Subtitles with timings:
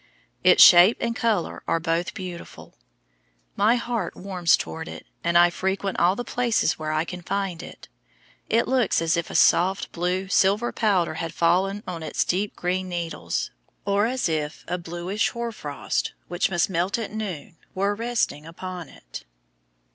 [0.43, 2.73] Its shape and color are both beautiful.
[3.55, 7.61] My heart warms towards it, and I frequent all the places where I can find
[7.61, 7.87] it.
[8.49, 12.89] It looks as if a soft, blue, silver powder had fallen on its deep green
[12.89, 13.51] needles,
[13.85, 18.89] or as if a bluish hoar frost, which must melt at noon, were resting upon
[18.89, 19.23] it.